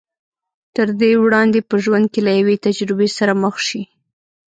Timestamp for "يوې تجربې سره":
2.39-3.33